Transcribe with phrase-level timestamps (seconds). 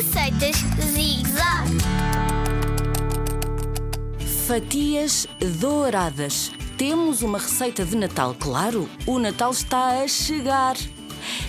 [0.00, 0.56] Receitas
[0.94, 1.76] Zig-Zag.
[4.46, 5.28] Fatias
[5.60, 6.50] douradas.
[6.78, 8.88] Temos uma receita de Natal, claro.
[9.06, 10.74] O Natal está a chegar.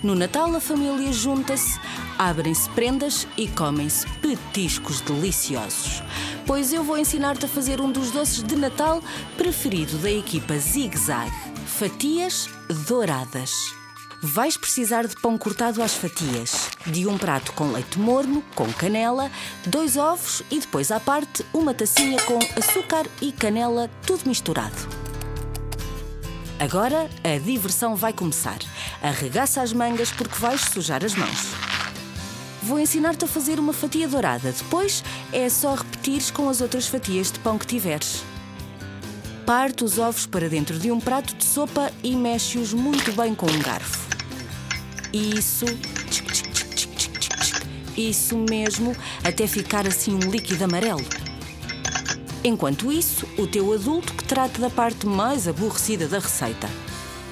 [0.00, 1.76] No Natal, a família junta-se,
[2.16, 6.00] abrem-se prendas e comem-se petiscos deliciosos.
[6.46, 9.02] Pois eu vou ensinar-te a fazer um dos doces de Natal
[9.36, 11.32] preferido da equipa Zig Zag:
[11.66, 12.48] fatias
[12.86, 13.50] douradas.
[14.22, 19.30] Vais precisar de pão cortado às fatias, de um prato com leite morno, com canela,
[19.66, 24.74] dois ovos e depois à parte uma tacinha com açúcar e canela, tudo misturado.
[26.58, 28.58] Agora a diversão vai começar.
[29.02, 31.52] Arregaça as mangas porque vais sujar as mãos.
[32.62, 34.50] Vou ensinar-te a fazer uma fatia dourada.
[34.50, 38.24] Depois é só repetires com as outras fatias de pão que tiveres.
[39.44, 43.46] Parte os ovos para dentro de um prato de sopa e mexe-os muito bem com
[43.46, 44.05] um garfo.
[45.16, 45.64] Isso.
[47.96, 48.94] Isso mesmo,
[49.24, 51.02] até ficar assim um líquido amarelo.
[52.44, 56.68] Enquanto isso, o teu adulto que trate da parte mais aborrecida da receita.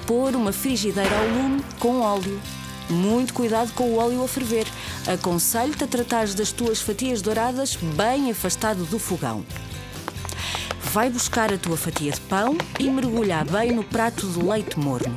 [0.07, 2.41] Pôr uma frigideira ao lume com óleo.
[2.89, 4.65] Muito cuidado com o óleo a ferver.
[5.05, 9.45] Aconselho-te a tratares das tuas fatias douradas bem afastado do fogão.
[10.95, 15.13] Vai buscar a tua fatia de pão e mergulhar bem no prato de leite morno,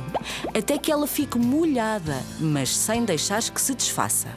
[0.53, 4.27] até que ela fique molhada, mas sem deixar que se desfaça.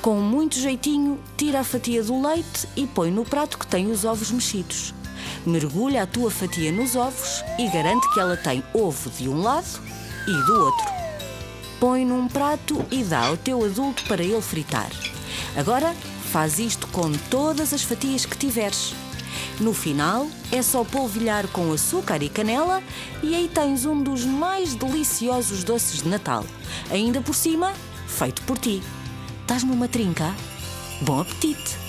[0.00, 4.06] Com muito jeitinho, tira a fatia do leite e põe no prato que tem os
[4.06, 4.94] ovos mexidos.
[5.44, 9.82] Mergulha a tua fatia nos ovos e garante que ela tem ovo de um lado
[10.26, 10.86] e do outro.
[11.78, 14.88] Põe num prato e dá ao teu adulto para ele fritar.
[15.54, 15.94] Agora,
[16.34, 18.92] faz isto com todas as fatias que tiveres.
[19.60, 22.82] No final, é só polvilhar com açúcar e canela
[23.22, 26.44] e aí tens um dos mais deliciosos doces de Natal.
[26.90, 27.72] Ainda por cima,
[28.08, 28.82] feito por ti.
[29.42, 30.34] Estás-me uma trinca?
[31.02, 31.83] Bom apetite!